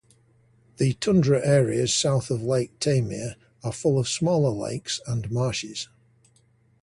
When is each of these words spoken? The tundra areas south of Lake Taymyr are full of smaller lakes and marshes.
The 0.77 0.93
tundra 0.93 1.45
areas 1.45 1.93
south 1.93 2.31
of 2.31 2.41
Lake 2.41 2.79
Taymyr 2.79 3.35
are 3.63 3.71
full 3.71 3.99
of 3.99 4.09
smaller 4.09 4.49
lakes 4.49 4.99
and 5.05 5.29
marshes. 5.29 5.89